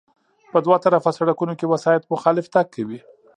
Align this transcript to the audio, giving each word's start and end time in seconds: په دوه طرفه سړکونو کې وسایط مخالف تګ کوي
په 0.51 0.57
دوه 0.65 0.77
طرفه 0.85 1.11
سړکونو 1.17 1.53
کې 1.59 1.71
وسایط 1.73 2.03
مخالف 2.13 2.45
تګ 2.55 2.65
کوي 2.75 2.99